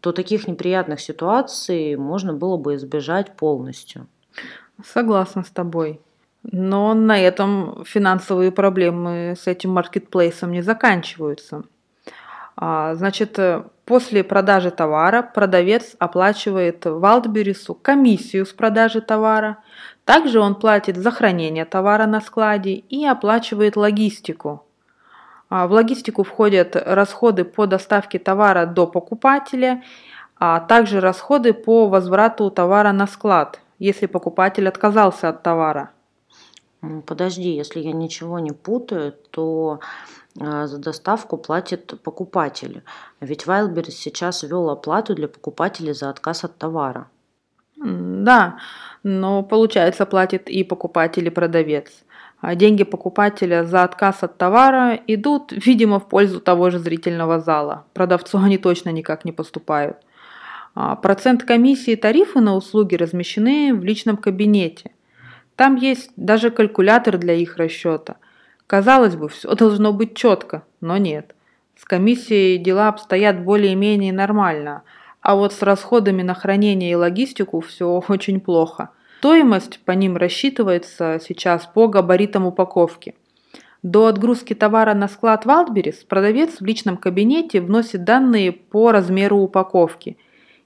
то 0.00 0.10
таких 0.10 0.48
неприятных 0.48 1.00
ситуаций 1.00 1.94
можно 1.94 2.34
было 2.34 2.56
бы 2.56 2.74
избежать 2.74 3.36
полностью. 3.36 4.08
Согласна 4.84 5.44
с 5.44 5.50
тобой. 5.50 6.00
Но 6.44 6.94
на 6.94 7.20
этом 7.20 7.84
финансовые 7.84 8.50
проблемы 8.50 9.34
с 9.38 9.46
этим 9.46 9.70
маркетплейсом 9.72 10.50
не 10.50 10.62
заканчиваются. 10.62 11.62
А, 12.56 12.94
значит, 12.94 13.38
э, 13.38 13.62
после 13.84 14.24
продажи 14.24 14.70
товара 14.70 15.22
продавец 15.22 15.94
оплачивает 15.98 16.84
Валдберису 16.84 17.74
комиссию 17.74 18.44
с 18.44 18.52
продажи 18.52 19.00
товара. 19.00 19.58
Также 20.04 20.40
он 20.40 20.56
платит 20.56 20.96
за 20.96 21.10
хранение 21.10 21.64
товара 21.64 22.06
на 22.06 22.20
складе 22.20 22.74
и 22.74 23.06
оплачивает 23.06 23.76
логистику. 23.76 24.64
А, 25.48 25.66
в 25.66 25.72
логистику 25.72 26.24
входят 26.24 26.76
расходы 26.76 27.44
по 27.44 27.66
доставке 27.66 28.18
товара 28.18 28.66
до 28.66 28.86
покупателя, 28.86 29.82
а 30.38 30.60
также 30.60 30.98
расходы 30.98 31.52
по 31.52 31.88
возврату 31.88 32.50
товара 32.50 32.92
на 32.92 33.06
склад, 33.06 33.60
если 33.78 34.06
покупатель 34.06 34.66
отказался 34.66 35.28
от 35.28 35.42
товара. 35.42 35.90
Подожди, 37.06 37.50
если 37.50 37.80
я 37.80 37.92
ничего 37.92 38.40
не 38.40 38.50
путаю, 38.50 39.14
то 39.30 39.78
а, 40.40 40.66
за 40.66 40.78
доставку 40.78 41.36
платит 41.36 42.00
покупатель. 42.02 42.82
Ведь 43.20 43.44
Wildberries 43.44 43.92
сейчас 43.92 44.42
ввел 44.42 44.68
оплату 44.68 45.14
для 45.14 45.28
покупателей 45.28 45.92
за 45.92 46.10
отказ 46.10 46.44
от 46.44 46.58
товара. 46.58 47.08
Да, 47.76 48.58
но 49.02 49.42
получается 49.42 50.06
платит 50.06 50.48
и 50.48 50.64
покупатель, 50.64 51.26
и 51.26 51.30
продавец. 51.30 52.04
А 52.40 52.56
деньги 52.56 52.82
покупателя 52.82 53.64
за 53.64 53.84
отказ 53.84 54.24
от 54.24 54.36
товара 54.36 54.98
идут, 55.06 55.52
видимо, 55.52 56.00
в 56.00 56.08
пользу 56.08 56.40
того 56.40 56.70
же 56.70 56.80
зрительного 56.80 57.38
зала. 57.38 57.84
Продавцу 57.92 58.38
они 58.38 58.58
точно 58.58 58.90
никак 58.90 59.24
не 59.24 59.30
поступают. 59.30 59.98
А 60.74 60.96
процент 60.96 61.44
комиссии 61.44 61.92
и 61.92 61.96
тарифы 61.96 62.40
на 62.40 62.56
услуги 62.56 62.96
размещены 62.96 63.72
в 63.72 63.84
личном 63.84 64.16
кабинете. 64.16 64.90
Там 65.56 65.76
есть 65.76 66.10
даже 66.16 66.50
калькулятор 66.50 67.18
для 67.18 67.34
их 67.34 67.56
расчета– 67.56 68.16
Казалось 68.72 69.16
бы, 69.16 69.28
все 69.28 69.54
должно 69.54 69.92
быть 69.92 70.14
четко, 70.14 70.64
но 70.80 70.96
нет. 70.96 71.34
С 71.76 71.84
комиссией 71.84 72.56
дела 72.56 72.88
обстоят 72.88 73.44
более-менее 73.44 74.14
нормально, 74.14 74.82
а 75.20 75.36
вот 75.36 75.52
с 75.52 75.60
расходами 75.60 76.22
на 76.22 76.32
хранение 76.32 76.92
и 76.92 76.94
логистику 76.94 77.60
все 77.60 78.02
очень 78.08 78.40
плохо. 78.40 78.88
Стоимость 79.18 79.78
по 79.84 79.92
ним 79.92 80.16
рассчитывается 80.16 81.20
сейчас 81.22 81.66
по 81.66 81.86
габаритам 81.86 82.46
упаковки. 82.46 83.14
До 83.82 84.06
отгрузки 84.06 84.54
товара 84.54 84.94
на 84.94 85.06
склад 85.06 85.44
Wildberries 85.44 86.06
продавец 86.08 86.58
в 86.58 86.64
личном 86.64 86.96
кабинете 86.96 87.60
вносит 87.60 88.04
данные 88.04 88.52
по 88.52 88.90
размеру 88.90 89.36
упаковки. 89.36 90.16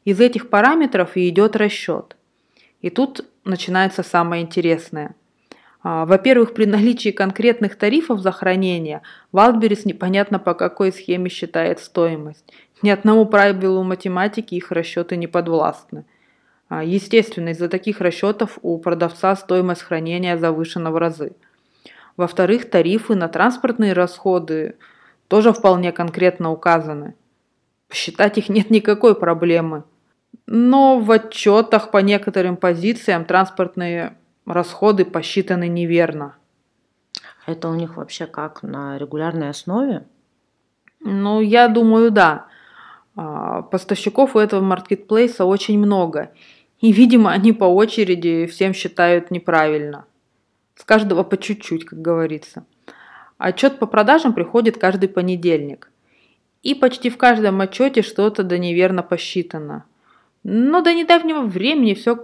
Из 0.05 0.21
этих 0.21 0.49
параметров 0.49 1.17
и 1.17 1.29
идет 1.29 1.57
расчет. 1.57 2.17
И 2.81 2.91
тут 2.91 3.25
начинается 3.45 4.03
самое 4.03 4.43
интересное– 4.43 5.15
а, 5.89 6.05
во-первых, 6.05 6.53
при 6.53 6.65
наличии 6.65 7.11
конкретных 7.11 7.77
тарифов 7.77 8.19
за 8.19 8.33
хранение, 8.33 9.03
Wildberries 9.33 9.83
непонятно 9.85 10.41
по 10.41 10.53
какой 10.53 10.91
схеме 10.91 11.31
считает 11.31 11.79
стоимость. 11.79 12.45
Ни 12.83 12.91
одному 12.91 13.25
правилу 13.25 13.85
математики 13.85 14.57
их 14.57 14.73
расчеты 14.73 15.17
не 15.17 15.29
подвластны. 15.29 16.05
А, 16.69 16.83
естественно, 16.83 17.51
из-за 17.51 17.69
таких 17.69 18.01
расчетов 18.01 18.59
у 18.63 18.77
продавца 18.79 19.37
стоимость 19.37 19.83
хранения 19.83 20.37
завышена 20.37 20.91
в 20.91 20.97
разы. 20.97 21.37
Во-вторых, 22.17 22.69
тарифы 22.69 23.15
на 23.15 23.29
транспортные 23.29 23.93
расходы 23.93 24.75
тоже 25.29 25.53
вполне 25.53 25.93
конкретно 25.93 26.51
указаны. 26.51 27.15
Посчитать 27.87 28.39
их 28.39 28.49
нет 28.49 28.71
никакой 28.71 29.15
проблемы. 29.15 29.85
Но 30.47 30.99
в 30.99 31.11
отчетах 31.11 31.91
по 31.91 31.99
некоторым 31.99 32.57
позициям 32.57 33.25
транспортные 33.25 34.17
расходы 34.45 35.05
посчитаны 35.05 35.69
неверно. 35.69 36.37
Это 37.47 37.69
у 37.69 37.75
них 37.75 37.97
вообще 37.97 38.27
как, 38.27 38.63
на 38.63 38.99
регулярной 38.99 39.51
основе? 39.51 40.05
Ну, 41.01 41.41
я 41.41 41.69
думаю, 41.69 42.11
да. 42.11 42.47
А, 43.15 43.63
поставщиков 43.63 44.35
у 44.35 44.39
этого 44.39 44.61
маркетплейса 44.61 45.45
очень 45.45 45.79
много. 45.79 46.33
И, 46.81 46.93
видимо, 46.93 47.31
они 47.31 47.53
по 47.53 47.65
очереди 47.65 48.47
всем 48.47 48.75
считают 48.75 49.31
неправильно. 49.31 50.05
С 50.75 50.85
каждого 50.85 51.23
по 51.23 51.37
чуть-чуть, 51.37 51.87
как 51.87 52.03
говорится. 52.03 52.67
Отчет 53.39 53.79
по 53.79 53.87
продажам 53.87 54.35
приходит 54.35 54.79
каждый 54.79 55.09
понедельник. 55.09 55.91
И 56.63 56.75
почти 56.75 57.11
в 57.11 57.17
каждом 57.17 57.61
отчете 57.61 58.03
что-то 58.03 58.43
да 58.43 58.59
неверно 58.59 59.03
посчитано. 59.03 59.85
Но 60.49 60.81
до 60.81 60.95
недавнего 60.95 61.41
времени 61.41 61.95
все 61.95 62.21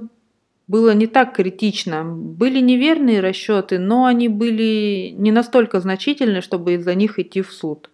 было 0.68 0.94
не 0.94 1.08
так 1.08 1.34
критично. 1.34 2.04
Были 2.04 2.60
неверные 2.60 3.18
расчеты, 3.18 3.80
но 3.80 4.04
они 4.04 4.28
были 4.28 5.12
не 5.18 5.32
настолько 5.32 5.80
значительны, 5.80 6.40
чтобы 6.40 6.74
из-за 6.74 6.94
них 6.94 7.18
идти 7.18 7.42
в 7.42 7.50
суд. 7.52 7.90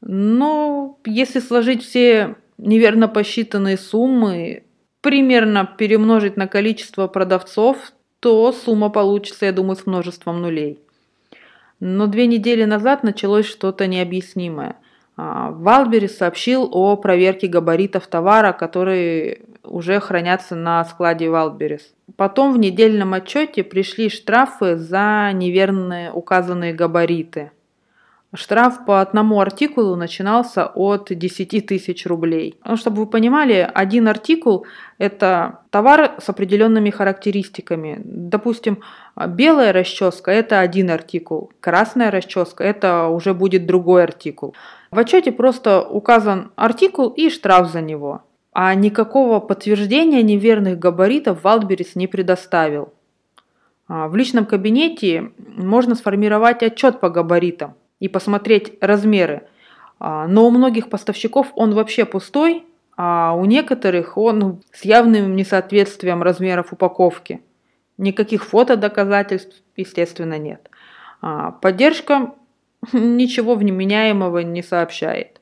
Но 0.00 0.98
если 1.06 1.38
сложить 1.38 1.84
все 1.84 2.34
неверно 2.58 3.06
посчитанные 3.06 3.78
суммы, 3.78 4.64
примерно 5.00 5.64
перемножить 5.64 6.36
на 6.36 6.48
количество 6.48 7.06
продавцов, 7.06 7.92
то 8.18 8.50
сумма 8.50 8.88
получится, 8.88 9.46
я 9.46 9.52
думаю, 9.52 9.76
с 9.76 9.86
множеством 9.86 10.42
нулей. 10.42 10.80
Но 11.78 12.08
две 12.08 12.26
недели 12.26 12.64
назад 12.64 13.04
началось 13.04 13.46
что-то 13.46 13.86
необъяснимое– 13.86 14.74
Валберис 15.18 16.16
сообщил 16.16 16.68
о 16.70 16.96
проверке 16.96 17.48
габаритов 17.48 18.06
товара, 18.06 18.52
которые 18.52 19.40
уже 19.68 20.00
хранятся 20.00 20.54
на 20.56 20.84
складе 20.84 21.28
Валберис. 21.28 21.94
Потом 22.16 22.52
в 22.52 22.58
недельном 22.58 23.14
отчете 23.14 23.62
пришли 23.62 24.08
штрафы 24.08 24.76
за 24.76 25.30
неверные 25.32 26.10
указанные 26.12 26.72
габариты. 26.72 27.52
Штраф 28.34 28.84
по 28.84 29.00
одному 29.00 29.40
артикулу 29.40 29.96
начинался 29.96 30.66
от 30.66 31.08
10 31.10 31.66
тысяч 31.66 32.04
рублей. 32.04 32.56
Ну, 32.62 32.76
чтобы 32.76 32.98
вы 32.98 33.06
понимали, 33.06 33.68
один 33.72 34.06
артикул– 34.06 34.66
это 34.98 35.60
товар 35.70 36.16
с 36.22 36.28
определенными 36.28 36.90
характеристиками. 36.90 37.98
Допустим, 38.04 38.82
белая 39.16 39.72
расческа– 39.72 40.30
это 40.32 40.60
один 40.60 40.90
артикул, 40.90 41.50
красная 41.60 42.10
расческа– 42.10 42.64
это 42.64 43.06
уже 43.06 43.32
будет 43.32 43.64
другой 43.64 44.04
артикул. 44.04 44.54
В 44.90 44.98
отчете 44.98 45.32
просто 45.32 45.80
указан 45.80 46.52
артикул 46.54 47.08
и 47.08 47.30
штраф 47.30 47.70
за 47.70 47.80
него. 47.80 48.24
А 48.60 48.74
никакого 48.74 49.38
подтверждения 49.38 50.20
неверных 50.20 50.80
габаритов 50.80 51.44
Валдберис 51.44 51.94
не 51.94 52.08
предоставил. 52.08 52.92
А, 53.86 54.08
в 54.08 54.16
личном 54.16 54.46
кабинете 54.46 55.30
можно 55.38 55.94
сформировать 55.94 56.64
отчет 56.64 56.98
по 56.98 57.08
габаритам 57.08 57.76
и 58.00 58.08
посмотреть 58.08 58.72
размеры. 58.80 59.46
А, 60.00 60.26
но 60.26 60.44
у 60.44 60.50
многих 60.50 60.90
поставщиков 60.90 61.52
он 61.54 61.72
вообще 61.72 62.04
пустой, 62.04 62.66
а 62.96 63.32
у 63.32 63.44
некоторых 63.44 64.18
он 64.18 64.60
с 64.72 64.84
явным 64.84 65.36
несоответствием 65.36 66.20
размеров 66.24 66.72
упаковки. 66.72 67.40
Никаких 67.96 68.44
фотодоказательств, 68.44 69.62
естественно, 69.76 70.36
нет. 70.36 70.68
А, 71.20 71.52
поддержка 71.52 72.34
ничего 72.92 73.54
вменяемого 73.54 74.40
не 74.40 74.64
сообщает. 74.64 75.37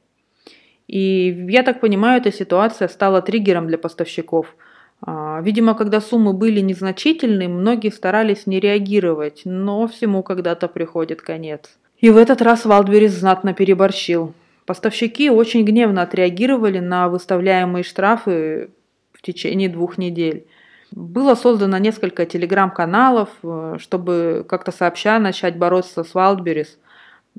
И 0.89 1.47
я 1.49 1.63
так 1.63 1.81
понимаю, 1.81 2.21
эта 2.21 2.33
ситуация 2.33 2.89
стала 2.89 3.21
триггером 3.23 3.67
для 3.67 3.79
поставщиков. 3.79 4.55
А, 5.03 5.41
видимо, 5.43 5.75
когда 5.75 6.01
суммы 6.01 6.33
были 6.33 6.61
незначительны, 6.61 7.49
многие 7.49 7.91
старались 7.91 8.47
не 8.47 8.61
реагировать, 8.61 9.43
но 9.45 9.87
всему 9.89 10.23
когда-то 10.23 10.69
приходит 10.69 11.23
конец. 11.23 11.77
И 11.99 12.11
в 12.11 12.17
этот 12.17 12.43
раз 12.43 12.65
Валдберис 12.65 13.13
знатно 13.13 13.53
переборщил. 13.53 14.35
Поставщики 14.65 15.31
очень 15.31 15.65
гневно 15.65 16.03
отреагировали 16.03 16.79
на 16.79 17.09
выставляемые 17.09 17.85
штрафы 17.85 18.71
в 19.13 19.23
течение 19.23 19.69
двух 19.69 19.97
недель. 19.99 20.47
Было 20.93 21.35
создано 21.35 21.79
несколько 21.79 22.27
телеграм-каналов, 22.27 23.29
э, 23.43 23.77
чтобы 23.79 24.45
как-то 24.49 24.73
сообща 24.73 25.19
начать 25.19 25.57
бороться 25.57 26.05
с 26.05 26.15
Валдберис. 26.15 26.79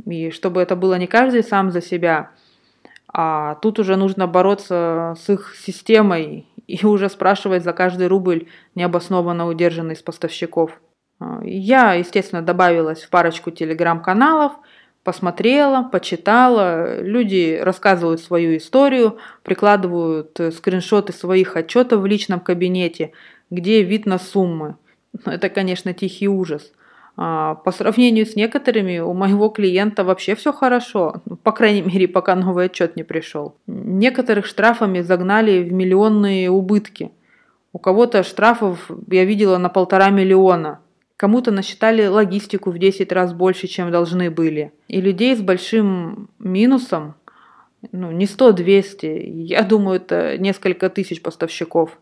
И 0.05 0.31
чтобы 0.31 0.61
это 0.61 0.75
было 0.75 0.95
не 0.95 1.07
каждый 1.07 1.43
сам 1.43 1.71
за 1.71 1.81
себя, 1.81 2.31
а 3.19 3.55
тут 3.55 3.79
уже 3.79 3.95
нужно 3.95 4.27
бороться 4.27 5.15
с 5.19 5.27
их 5.27 5.55
системой 5.55 6.45
и 6.67 6.85
уже 6.85 7.09
спрашивать 7.09 7.63
за 7.63 7.73
каждый 7.73 8.07
рубль 8.07 8.47
необоснованно 8.75 9.47
удержанный 9.47 9.95
с 9.95 10.03
поставщиков. 10.03 10.79
А, 11.19 11.41
я, 11.43 11.93
естественно, 11.93 12.43
добавилась 12.43 13.01
в 13.01 13.09
парочку 13.09 13.49
телеграм-каналов, 13.49 14.53
посмотрела, 15.03 15.81
почитала. 15.81 17.01
Люди 17.01 17.59
рассказывают 17.59 18.21
свою 18.21 18.55
историю, 18.55 19.17
прикладывают 19.41 20.39
скриншоты 20.53 21.11
своих 21.11 21.55
отчетов 21.55 22.01
в 22.01 22.05
личном 22.05 22.39
кабинете, 22.39 23.13
где 23.49 23.81
вид 23.81 24.05
на 24.05 24.19
суммы. 24.19 24.75
Это, 25.25 25.49
конечно, 25.49 25.91
тихий 25.91 26.27
ужас. 26.27 26.71
А, 27.19 27.55
по 27.55 27.71
сравнению 27.71 28.27
с 28.27 28.35
некоторыми, 28.35 28.99
у 28.99 29.13
моего 29.13 29.49
клиента 29.49 30.03
вообще 30.03 30.35
все 30.35 30.53
хорошо, 30.53 31.23
ну, 31.25 31.35
по 31.35 31.51
крайней 31.51 31.81
мере, 31.81 32.07
пока 32.07 32.35
новый 32.35 32.67
отчет 32.67 32.95
не 32.95 33.01
пришел. 33.03 33.55
Некоторых 33.65 34.45
штрафами 34.45 35.01
загнали 35.01 35.63
в 35.63 35.73
миллионные 35.73 36.51
убытки. 36.51 37.11
У 37.73 37.79
кого-то 37.79 38.23
штрафов 38.23 38.91
я 39.09 39.25
видела 39.25 39.57
на 39.57 39.69
полтора 39.69 40.11
миллиона. 40.11 40.79
Кому-то 41.17 41.49
насчитали 41.49 42.05
логистику 42.05 42.69
в 42.69 42.77
10 42.77 43.11
раз 43.11 43.33
больше, 43.33 43.67
чем 43.67 43.91
должны 43.91 44.29
были. 44.29 44.71
И 44.87 45.01
людей 45.01 45.35
с 45.35 45.41
большим 45.41 46.29
минусом 46.37 47.15
Ну, 47.91 48.11
не 48.11 48.25
100-200, 48.25 49.23
я 49.25 49.63
думаю, 49.63 49.97
это 49.97 50.37
несколько 50.37 50.89
тысяч 50.89 51.21
поставщиков. 51.21 51.97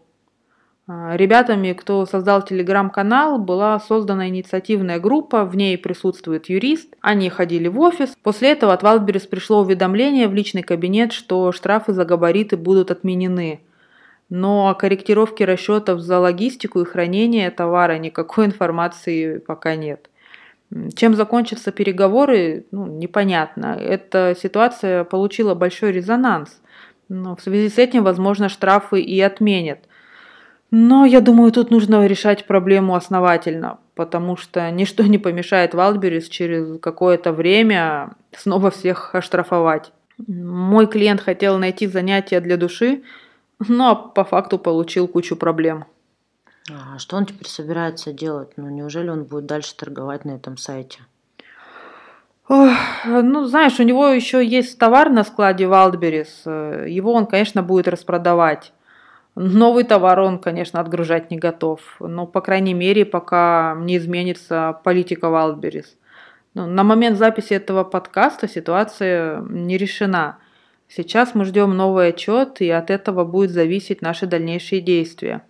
А, 0.87 1.17
ребятами, 1.17 1.73
кто 1.73 2.05
создал 2.05 2.43
телеграм-канал, 2.43 3.39
была 3.39 3.79
создана 3.79 4.27
инициативная 4.27 4.99
группа, 4.99 5.43
в 5.43 5.55
ней 5.55 5.77
присутствует 5.79 6.47
юрист. 6.47 6.93
Они 7.01 7.29
ходили 7.29 7.67
в 7.67 7.79
офис. 7.79 8.15
После 8.21 8.51
этого 8.51 8.73
от 8.73 8.83
Wildberries 8.83 9.27
пришло 9.27 9.61
уведомление 9.61 10.27
в 10.27 10.35
личный 10.35 10.61
кабинет, 10.61 11.11
что 11.11 11.51
штрафы 11.51 11.93
за 11.93 12.05
габариты 12.05 12.55
будут 12.55 12.91
отменены. 12.91 13.61
Но 14.29 14.69
о 14.69 14.75
корректировке 14.75 15.45
расчетов 15.45 16.01
за 16.01 16.19
логистику 16.19 16.81
и 16.81 16.85
хранение 16.85 17.49
товара 17.49 17.97
никакой 17.97 18.45
информации 18.45 19.39
пока 19.39 19.75
нет. 19.75 20.09
Чем 20.95 21.15
закончатся 21.15 21.71
переговоры, 21.71 22.65
ну, 22.71 22.85
непонятно. 22.85 23.75
Эта 23.79 24.35
ситуация 24.39 25.03
получила 25.03 25.55
большой 25.55 25.91
резонанс. 25.93 26.61
Но 27.07 27.35
в 27.35 27.41
связи 27.41 27.69
с 27.69 27.77
этим, 27.79 28.03
возможно, 28.03 28.49
штрафы 28.49 29.01
и 29.01 29.19
отменят– 29.19 29.79
но 30.71 31.05
я 31.05 31.21
думаю, 31.21 31.51
тут 31.51 31.71
нужно 31.71 32.05
решать 32.05 32.45
проблему 32.45 32.95
основательно, 32.95 33.79
потому 33.93 34.35
что 34.35 34.69
ничто 34.71 35.03
не 35.03 35.17
помешает 35.17 35.73
Валберис 35.73 36.27
через 36.27 36.79
какое-то 36.79 37.31
время 37.31 38.15
снова 38.35 38.71
всех 38.71 39.15
оштрафовать. 39.15 39.91
Мой 40.27 40.87
клиент 40.87 41.21
хотел 41.21 41.57
найти 41.57 41.87
занятия 41.87 42.39
для 42.39 42.57
души, 42.57 43.03
но 43.59 43.95
по 43.95 44.23
факту 44.23 44.57
получил 44.57 45.07
кучу 45.07 45.35
проблем. 45.35 45.85
А 46.69 46.97
что 46.97 47.17
он 47.17 47.25
теперь 47.25 47.47
собирается 47.47 48.11
делать? 48.11 48.53
Ну, 48.57 48.69
неужели 48.69 49.09
он 49.09 49.23
будет 49.23 49.45
дальше 49.45 49.75
торговать 49.75 50.25
на 50.25 50.31
этом 50.31 50.57
сайте? 50.57 50.99
Ох, 52.47 52.71
ну, 53.05 53.45
знаешь, 53.45 53.79
у 53.79 53.83
него 53.83 54.07
еще 54.07 54.45
есть 54.45 54.77
товар 54.77 55.09
на 55.09 55.23
складе 55.23 55.65
Wildberries. 55.65 56.87
Его 56.87 57.13
он, 57.13 57.27
конечно, 57.27 57.63
будет 57.63 57.87
распродавать. 57.87 58.71
Новый 59.35 59.83
товар 59.83 60.21
он, 60.21 60.39
конечно, 60.39 60.79
отгружать 60.79 61.29
не 61.29 61.37
готов. 61.37 61.81
Но, 61.99 62.25
по 62.25 62.39
крайней 62.39 62.73
мере, 62.73 63.05
пока 63.05 63.75
не 63.77 63.97
изменится 63.97 64.79
политика. 64.83 65.27
Ну, 66.53 66.65
на 66.67 66.83
момент 66.83 67.17
записи 67.17 67.53
этого 67.53 67.83
подкаста 67.83 68.47
ситуация 68.47 69.41
не 69.41 69.77
решена. 69.77 70.37
Сейчас 70.87 71.35
мы 71.35 71.43
ждем 71.43 71.75
новый 71.75 72.09
отчет, 72.09 72.61
и 72.61 72.69
от 72.69 72.89
этого 72.89 73.25
будет 73.25 73.51
зависеть 73.51 74.01
наши 74.01 74.25
дальнейшие 74.25 74.79
действия. 74.79 75.41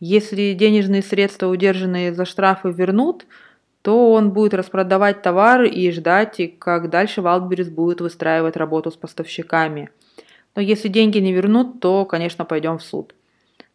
Если 0.00 0.54
денежные 0.54 1.02
средства, 1.02 1.48
удержанные 1.48 2.14
за 2.14 2.24
штрафы, 2.24 2.70
вернут, 2.70 3.26
то 3.82 4.12
он 4.12 4.30
будет 4.30 4.54
распродавать 4.54 5.20
товар 5.20 5.64
и 5.64 5.90
ждать, 5.90 6.40
как 6.58 6.88
дальше 6.88 7.20
Wildberries 7.20 7.70
будет 7.70 8.00
выстраивать 8.00 8.56
работу 8.56 8.90
с 8.90 8.96
поставщиками. 8.96 9.90
Но 10.56 10.62
если 10.62 10.88
деньги 10.88 11.18
не 11.18 11.34
вернут, 11.34 11.80
то, 11.80 12.06
конечно, 12.06 12.46
пойдем 12.46 12.78
в 12.78 12.82
суд. 12.82 13.14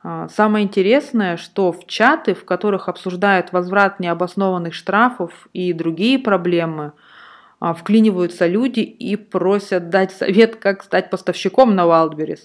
А, 0.01 0.29
самое 0.29 0.65
интересное, 0.65 1.36
что 1.38 1.72
в 1.72 1.86
чаты, 1.86 2.34
в 2.34 2.46
которых 2.46 2.88
обсуждают 2.88 3.51
возврат 3.51 4.00
необоснованных 4.00 4.74
штрафов 4.74 5.50
и 5.53 5.74
другие 5.74 6.18
проблемы, 6.20 6.94
а, 7.60 7.74
вклиниваются 7.74 8.48
люди 8.48 8.79
и 8.79 9.18
просят 9.18 9.89
дать 9.89 10.12
совет, 10.12 10.56
как 10.56 10.84
стать 10.84 11.10
поставщиком 11.10 11.75
на 11.75 11.82
Wildberries. 11.82 12.39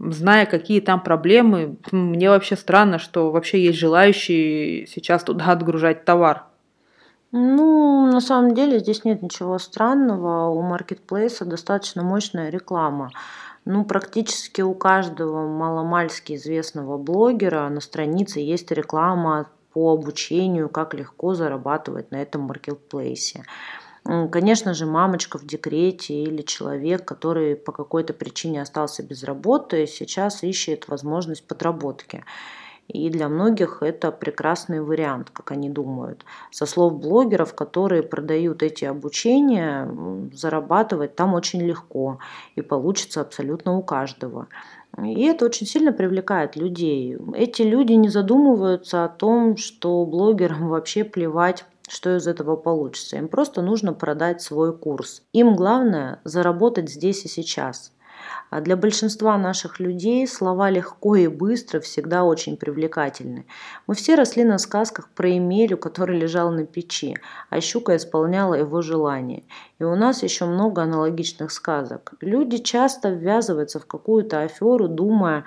Зная, 0.00 0.46
какие 0.46 0.80
там 0.80 1.02
проблемы, 1.02 1.76
мне 1.92 2.30
вообще 2.30 2.56
странно, 2.56 2.98
что 2.98 3.30
вообще 3.30 3.62
есть 3.62 3.78
желающие 3.78 4.86
сейчас 4.86 5.22
туда 5.22 5.46
отгружать 5.52 6.04
товар. 6.04 6.44
Ну, 7.32 8.06
на 8.10 8.20
самом 8.20 8.54
деле 8.54 8.80
здесь 8.80 9.04
нет 9.04 9.22
ничего 9.22 9.58
странного. 9.58 10.48
У 10.48 10.62
маркетплейса 10.62 11.44
достаточно 11.44 12.02
мощная 12.02 12.50
реклама. 12.50 13.10
Ну, 13.64 13.84
практически 13.84 14.62
у 14.62 14.74
каждого 14.74 15.46
маломальски 15.46 16.34
известного 16.34 16.96
блогера 16.96 17.68
на 17.68 17.80
странице 17.80 18.40
есть 18.40 18.70
реклама 18.70 19.50
по 19.72 19.92
обучению, 19.92 20.68
как 20.68 20.94
легко 20.94 21.34
зарабатывать 21.34 22.10
на 22.10 22.16
этом 22.16 22.42
маркетплейсе. 22.42 23.44
Конечно 24.04 24.72
же, 24.72 24.86
мамочка 24.86 25.38
в 25.38 25.46
декрете 25.46 26.14
или 26.14 26.42
человек, 26.42 27.04
который 27.04 27.54
по 27.54 27.70
какой-то 27.70 28.14
причине 28.14 28.62
остался 28.62 29.02
без 29.02 29.22
работы, 29.22 29.86
сейчас 29.86 30.42
ищет 30.42 30.88
возможность 30.88 31.46
подработки. 31.46 32.24
И 32.92 33.08
для 33.08 33.28
многих 33.28 33.82
это 33.82 34.10
прекрасный 34.10 34.80
вариант, 34.82 35.30
как 35.30 35.52
они 35.52 35.70
думают. 35.70 36.24
Со 36.50 36.66
слов 36.66 36.98
блогеров, 36.98 37.54
которые 37.54 38.02
продают 38.02 38.62
эти 38.64 38.84
обучения, 38.84 39.88
зарабатывать 40.32 41.14
там 41.14 41.34
очень 41.34 41.62
легко 41.62 42.18
и 42.56 42.62
получится 42.62 43.20
абсолютно 43.20 43.76
у 43.76 43.82
каждого. 43.82 44.48
И 44.98 45.22
это 45.22 45.44
очень 45.46 45.66
сильно 45.66 45.92
привлекает 45.92 46.56
людей. 46.56 47.16
Эти 47.34 47.62
люди 47.62 47.92
не 47.92 48.08
задумываются 48.08 49.04
о 49.04 49.08
том, 49.08 49.56
что 49.56 50.04
блогерам 50.04 50.68
вообще 50.68 51.04
плевать 51.04 51.64
что 51.88 52.16
из 52.16 52.28
этого 52.28 52.54
получится. 52.54 53.16
Им 53.16 53.26
просто 53.26 53.62
нужно 53.62 53.92
продать 53.92 54.40
свой 54.40 54.72
курс. 54.72 55.22
Им 55.32 55.56
главное 55.56 56.20
заработать 56.22 56.88
здесь 56.88 57.24
и 57.24 57.28
сейчас. 57.28 57.92
А 58.50 58.60
для 58.60 58.76
большинства 58.76 59.38
наших 59.38 59.78
людей 59.78 60.26
слова 60.26 60.70
«легко» 60.70 61.14
и 61.14 61.28
«быстро» 61.28 61.78
всегда 61.78 62.24
очень 62.24 62.56
привлекательны. 62.56 63.46
Мы 63.86 63.94
все 63.94 64.16
росли 64.16 64.42
на 64.42 64.58
сказках 64.58 65.08
про 65.08 65.30
Эмелю, 65.30 65.78
который 65.78 66.18
лежал 66.18 66.50
на 66.50 66.66
печи, 66.66 67.16
а 67.48 67.60
щука 67.60 67.96
исполняла 67.96 68.54
его 68.54 68.82
желание. 68.82 69.44
И 69.78 69.84
у 69.84 69.94
нас 69.94 70.24
еще 70.24 70.46
много 70.46 70.82
аналогичных 70.82 71.52
сказок. 71.52 72.14
Люди 72.20 72.58
часто 72.58 73.10
ввязываются 73.10 73.78
в 73.78 73.86
какую-то 73.86 74.42
аферу, 74.42 74.88
думая 74.88 75.44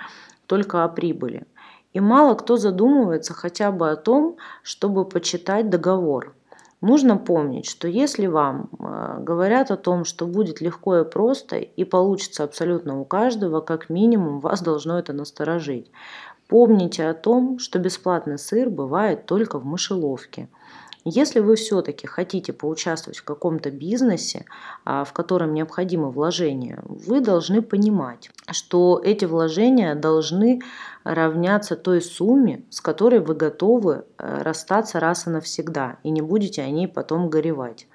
только 0.47 0.85
о 0.85 0.87
прибыли. 0.87 1.45
И 1.91 1.99
мало 1.99 2.35
кто 2.35 2.55
задумывается 2.55 3.33
хотя 3.33 3.71
бы 3.71 3.91
о 3.91 3.97
том, 3.97 4.37
чтобы 4.63 5.03
почитать 5.03 5.69
договор– 5.69 6.33
Нужно 6.83 7.15
помнить, 7.15 7.65
что 7.65 7.87
если 7.87 8.27
вам 8.27 8.69
э, 8.77 9.19
говорят 9.21 9.71
о 9.71 9.77
том, 9.77 10.03
что 10.03 10.27
будет 10.27 10.59
легко 10.59 10.97
и 10.97 11.05
просто 11.05 11.55
и 11.55 11.85
получится 11.85 12.43
абсолютно 12.43 12.99
у 12.99 13.05
каждого, 13.05 13.61
как 13.61 13.89
минимум 13.89 14.41
вас 14.41 14.61
должно 14.61 14.99
это 14.99 15.13
насторожить. 15.13 15.89
Помните 16.49 17.07
о 17.07 17.13
том, 17.13 17.57
что 17.57 17.79
бесплатный 17.79 18.37
сыр 18.37 18.69
бывает 18.69 19.25
только 19.25 19.59
в 19.59 19.65
мышеловке– 19.65 20.49
если 21.05 21.39
вы 21.39 21.55
все-таки 21.55 22.07
хотите 22.07 22.53
поучаствовать 22.53 23.17
в 23.17 23.23
каком-то 23.23 23.71
бизнесе, 23.71 24.45
а, 24.85 25.03
в 25.03 25.11
котором 25.11 25.53
необходимо 25.53 26.09
вложение, 26.09 26.81
вы 26.85 27.19
должны 27.19 27.61
понимать, 27.61 28.29
что 28.51 29.01
эти 29.03 29.25
вложения 29.25 29.95
должны 29.95 30.61
равняться 31.03 31.75
той 31.75 32.01
сумме, 32.01 32.63
с 32.69 32.79
которой 32.79 33.19
вы 33.19 33.35
готовы 33.35 34.05
э, 34.17 34.41
расстаться 34.41 35.01
раз 35.01 35.27
и 35.27 35.29
навсегда, 35.29 35.97
и 36.03 36.09
не 36.09 36.21
будете 36.21 36.61
о 36.61 36.69
ней 36.69 36.87
потом 36.87 37.29
горевать. 37.29 37.87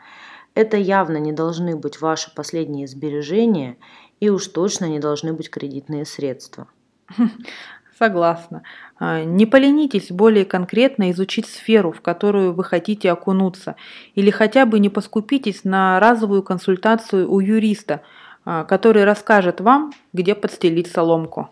Это 0.54 0.76
явно 0.76 1.16
не 1.16 1.32
должны 1.32 1.76
быть 1.76 2.00
ваши 2.00 2.34
последние 2.34 2.86
сбережения, 2.86 3.78
и 4.20 4.28
уж 4.28 4.48
точно 4.48 4.86
не 4.86 4.98
должны 4.98 5.32
быть 5.32 5.50
кредитные 5.50 6.04
средства. 6.04 6.68
Согласна. 7.98 8.62
А, 9.00 9.24
не 9.24 9.44
поленитесь 9.44 10.10
более 10.10 10.44
конкретно 10.44 11.10
изучить 11.10 11.46
сферу, 11.46 11.90
в 11.90 12.00
которую 12.00 12.52
вы 12.54 12.62
хотите 12.62 13.10
окунуться, 13.10 13.74
или 14.14 14.30
хотя 14.30 14.66
бы 14.66 14.78
не 14.78 14.88
поскупитесь 14.88 15.64
на 15.64 15.98
разовую 15.98 16.44
консультацию 16.44 17.28
у 17.28 17.40
юриста, 17.40 18.02
а, 18.44 18.64
который 18.64 19.04
расскажет 19.04 19.60
вам, 19.60 19.92
где 20.12 20.36
подстелить 20.36 20.86
соломку. 20.86 21.46